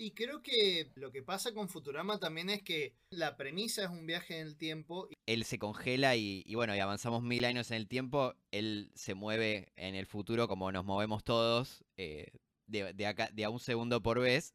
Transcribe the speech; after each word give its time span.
Y 0.00 0.12
creo 0.12 0.42
que 0.42 0.92
lo 0.94 1.10
que 1.10 1.24
pasa 1.24 1.52
con 1.52 1.68
Futurama 1.68 2.20
también 2.20 2.50
es 2.50 2.62
que 2.62 2.94
la 3.10 3.36
premisa 3.36 3.82
es 3.82 3.90
un 3.90 4.06
viaje 4.06 4.38
en 4.38 4.46
el 4.46 4.56
tiempo. 4.56 5.08
Él 5.26 5.44
se 5.44 5.58
congela 5.58 6.14
y, 6.14 6.44
bueno, 6.54 6.76
y 6.76 6.78
avanzamos 6.78 7.20
mil 7.24 7.44
años 7.44 7.72
en 7.72 7.78
el 7.78 7.88
tiempo. 7.88 8.34
Él 8.52 8.92
se 8.94 9.14
mueve 9.14 9.72
en 9.74 9.96
el 9.96 10.06
futuro 10.06 10.46
como 10.46 10.70
nos 10.70 10.84
movemos 10.84 11.24
todos, 11.24 11.84
eh, 11.96 12.30
de, 12.68 12.94
de 12.94 13.06
acá, 13.08 13.28
de 13.32 13.44
a 13.44 13.50
un 13.50 13.58
segundo 13.58 14.00
por 14.00 14.20
vez. 14.20 14.54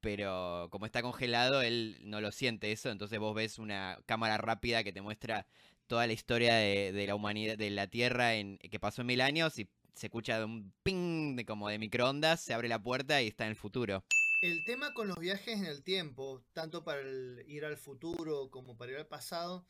Pero 0.00 0.66
como 0.72 0.86
está 0.86 1.02
congelado, 1.02 1.62
él 1.62 1.98
no 2.02 2.20
lo 2.20 2.32
siente 2.32 2.72
eso. 2.72 2.90
Entonces 2.90 3.20
vos 3.20 3.32
ves 3.32 3.60
una 3.60 3.96
cámara 4.06 4.38
rápida 4.38 4.82
que 4.82 4.92
te 4.92 5.02
muestra 5.02 5.46
toda 5.86 6.08
la 6.08 6.14
historia 6.14 6.54
de, 6.56 6.90
de 6.90 7.06
la 7.06 7.14
humanidad, 7.14 7.56
de 7.56 7.70
la 7.70 7.86
Tierra 7.86 8.34
en, 8.34 8.58
que 8.58 8.80
pasó 8.80 9.02
en 9.02 9.06
mil 9.06 9.20
años 9.20 9.56
y 9.60 9.68
se 9.94 10.06
escucha 10.06 10.44
un 10.44 10.72
ping 10.82 11.36
de, 11.36 11.44
como 11.44 11.68
de 11.68 11.78
microondas, 11.78 12.40
se 12.40 12.54
abre 12.54 12.68
la 12.68 12.82
puerta 12.82 13.22
y 13.22 13.28
está 13.28 13.44
en 13.44 13.50
el 13.50 13.56
futuro. 13.56 14.02
El 14.40 14.64
tema 14.64 14.94
con 14.94 15.06
los 15.06 15.18
viajes 15.18 15.58
en 15.58 15.66
el 15.66 15.82
tiempo, 15.82 16.42
tanto 16.54 16.82
para 16.82 17.02
ir 17.46 17.66
al 17.66 17.76
futuro 17.76 18.50
como 18.50 18.74
para 18.78 18.92
ir 18.92 18.96
al 18.96 19.06
pasado, 19.06 19.66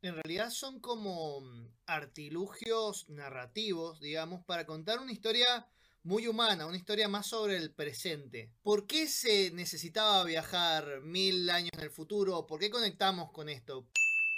en 0.00 0.14
realidad 0.14 0.50
son 0.50 0.78
como 0.78 1.40
mm, 1.40 1.66
artilugios 1.86 3.08
narrativos, 3.08 4.00
digamos, 4.00 4.44
para 4.44 4.64
contar 4.64 5.00
una 5.00 5.10
historia 5.10 5.66
muy 6.04 6.28
humana, 6.28 6.68
una 6.68 6.76
historia 6.76 7.08
más 7.08 7.26
sobre 7.26 7.56
el 7.56 7.74
presente. 7.74 8.52
¿Por 8.62 8.86
qué 8.86 9.08
se 9.08 9.50
necesitaba 9.50 10.22
viajar 10.22 11.00
mil 11.02 11.50
años 11.50 11.70
en 11.76 11.82
el 11.82 11.90
futuro? 11.90 12.46
¿Por 12.46 12.60
qué 12.60 12.70
conectamos 12.70 13.32
con 13.32 13.48
esto? 13.48 13.88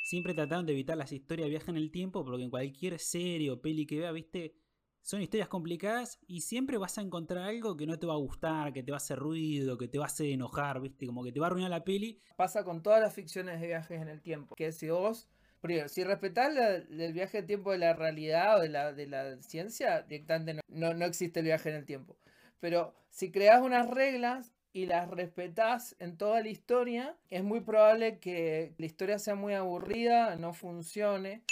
Siempre 0.04 0.32
trataron 0.32 0.64
de 0.64 0.72
evitar 0.72 0.96
las 0.96 1.12
historias 1.12 1.44
de 1.44 1.50
viaje 1.50 1.70
en 1.70 1.76
el 1.76 1.90
tiempo, 1.90 2.24
porque 2.24 2.44
en 2.44 2.50
cualquier 2.50 2.98
serie 2.98 3.50
o 3.50 3.60
peli 3.60 3.84
que 3.84 3.98
vea, 3.98 4.12
viste, 4.12 4.54
son 5.04 5.20
historias 5.20 5.48
complicadas 5.48 6.18
y 6.26 6.40
siempre 6.40 6.78
vas 6.78 6.96
a 6.96 7.02
encontrar 7.02 7.44
algo 7.44 7.76
que 7.76 7.86
no 7.86 7.98
te 7.98 8.06
va 8.06 8.14
a 8.14 8.18
gustar, 8.18 8.72
que 8.72 8.82
te 8.82 8.90
va 8.90 8.96
a 8.96 9.04
hacer 9.04 9.18
ruido, 9.18 9.76
que 9.76 9.86
te 9.86 9.98
va 9.98 10.04
a 10.04 10.06
hacer 10.06 10.28
enojar, 10.30 10.80
¿viste? 10.80 11.06
Como 11.06 11.22
que 11.22 11.30
te 11.30 11.38
va 11.38 11.46
a 11.46 11.50
arruinar 11.50 11.70
la 11.70 11.84
peli. 11.84 12.22
Pasa 12.36 12.64
con 12.64 12.82
todas 12.82 13.02
las 13.02 13.12
ficciones 13.12 13.60
de 13.60 13.66
viajes 13.66 14.00
en 14.00 14.08
el 14.08 14.22
tiempo. 14.22 14.54
Que 14.54 14.72
si 14.72 14.88
vos, 14.88 15.28
primero, 15.60 15.90
si 15.90 16.04
respetás 16.04 16.56
el 16.56 17.12
viaje 17.12 17.38
en 17.38 17.46
tiempo 17.46 17.70
de 17.72 17.78
la 17.78 17.92
realidad 17.92 18.56
o 18.56 18.62
de 18.62 18.70
la, 18.70 18.94
de 18.94 19.06
la 19.06 19.42
ciencia, 19.42 20.00
directamente 20.02 20.54
no, 20.54 20.60
no, 20.68 20.94
no 20.94 21.04
existe 21.04 21.40
el 21.40 21.46
viaje 21.46 21.68
en 21.68 21.76
el 21.76 21.84
tiempo. 21.84 22.16
Pero 22.58 22.94
si 23.10 23.30
creas 23.30 23.60
unas 23.60 23.90
reglas 23.90 24.54
y 24.72 24.86
las 24.86 25.10
respetás 25.10 25.96
en 25.98 26.16
toda 26.16 26.40
la 26.40 26.48
historia, 26.48 27.14
es 27.28 27.44
muy 27.44 27.60
probable 27.60 28.20
que 28.20 28.74
la 28.78 28.86
historia 28.86 29.18
sea 29.18 29.34
muy 29.34 29.52
aburrida, 29.52 30.36
no 30.36 30.54
funcione. 30.54 31.44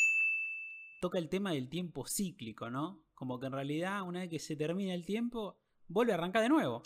Toca 1.02 1.18
el 1.18 1.28
tema 1.28 1.50
del 1.50 1.68
tiempo 1.68 2.06
cíclico, 2.06 2.70
¿no? 2.70 3.02
Como 3.16 3.40
que 3.40 3.46
en 3.46 3.52
realidad, 3.52 4.02
una 4.02 4.20
vez 4.20 4.28
que 4.28 4.38
se 4.38 4.54
termina 4.54 4.94
el 4.94 5.04
tiempo, 5.04 5.58
vuelve 5.88 6.12
a 6.12 6.14
arrancar 6.14 6.42
de 6.42 6.48
nuevo. 6.48 6.80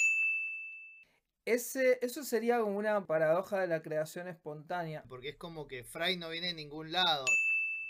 Ese, 1.45 1.98
eso 2.00 2.25
sería 2.25 2.58
como 2.61 2.78
una 2.78 3.06
paradoja 3.06 3.61
de 3.61 3.67
la 3.67 3.83
creación 3.83 4.27
espontánea. 4.27 5.05
Porque 5.06 5.28
es 5.28 5.36
como 5.36 5.69
que 5.69 5.84
Fry 5.84 6.17
no 6.17 6.31
viene 6.31 6.47
de 6.47 6.55
ningún 6.55 6.92
lado. 6.92 7.27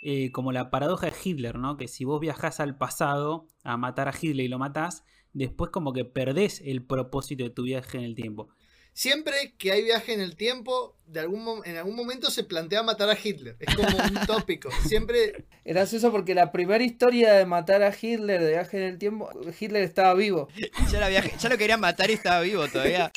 Eh, 0.02 0.32
como 0.32 0.50
la 0.50 0.68
paradoja 0.68 1.06
de 1.06 1.16
Hitler, 1.22 1.60
¿no? 1.60 1.76
Que 1.76 1.86
si 1.86 2.04
vos 2.04 2.20
viajás 2.20 2.58
al 2.58 2.76
pasado 2.76 3.46
a 3.62 3.76
matar 3.76 4.08
a 4.08 4.14
Hitler 4.20 4.46
y 4.46 4.48
lo 4.48 4.58
matás, 4.58 5.04
después 5.32 5.70
como 5.70 5.92
que 5.92 6.04
perdés 6.04 6.60
el 6.64 6.84
propósito 6.84 7.44
de 7.44 7.50
tu 7.50 7.62
viaje 7.62 7.98
en 7.98 8.04
el 8.04 8.16
tiempo. 8.16 8.48
Siempre 8.96 9.52
que 9.58 9.72
hay 9.72 9.82
viaje 9.84 10.14
en 10.14 10.22
el 10.22 10.36
tiempo, 10.36 10.96
de 11.06 11.20
algún 11.20 11.60
en 11.66 11.76
algún 11.76 11.94
momento 11.94 12.30
se 12.30 12.44
plantea 12.44 12.82
matar 12.82 13.10
a 13.10 13.18
Hitler. 13.22 13.54
Es 13.60 13.76
como 13.76 13.88
un 13.88 14.14
tópico. 14.26 14.70
Siempre 14.86 15.44
Es 15.64 15.74
gracioso 15.74 16.10
porque 16.10 16.34
la 16.34 16.50
primera 16.50 16.82
historia 16.82 17.34
de 17.34 17.44
matar 17.44 17.82
a 17.82 17.92
Hitler 17.94 18.40
de 18.42 18.48
viaje 18.52 18.78
en 18.78 18.84
el 18.84 18.96
tiempo, 18.98 19.28
Hitler 19.60 19.82
estaba 19.82 20.14
vivo. 20.14 20.48
Ya, 20.90 20.98
la 20.98 21.08
viaje- 21.10 21.34
ya 21.38 21.50
lo 21.50 21.58
querían 21.58 21.78
matar 21.80 22.08
y 22.08 22.14
estaba 22.14 22.40
vivo 22.40 22.66
todavía. 22.68 23.12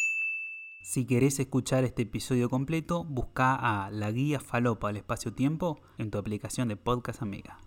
Si 0.81 1.05
querés 1.05 1.39
escuchar 1.39 1.85
este 1.85 2.01
episodio 2.01 2.49
completo, 2.49 3.05
busca 3.05 3.55
a 3.55 3.89
la 3.89 4.11
guía 4.11 4.41
Falopa 4.41 4.87
del 4.87 4.97
espacio-tiempo 4.97 5.79
en 5.97 6.11
tu 6.11 6.17
aplicación 6.17 6.67
de 6.67 6.75
podcast 6.75 7.21
amiga. 7.21 7.59